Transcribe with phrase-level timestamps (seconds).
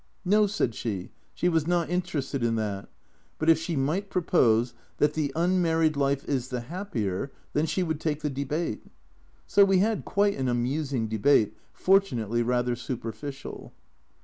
[0.25, 2.89] No, said she, she was not interested in that,
[3.37, 7.99] but if she might propose that "The unmarried life is the happier, then she would
[7.99, 8.83] take the Debate."
[9.45, 13.73] So we had quite an amusing Debate, fortunately rather superficial.